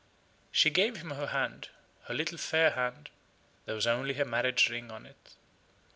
She 0.51 0.71
gave 0.71 0.97
him 0.97 1.11
her 1.11 1.27
hand, 1.27 1.69
her 2.05 2.15
little 2.15 2.39
fair 2.39 2.71
hand; 2.71 3.11
there 3.67 3.75
was 3.75 3.85
only 3.85 4.15
her 4.15 4.25
marriage 4.25 4.67
ring 4.67 4.89
on 4.89 5.05
it. 5.05 5.35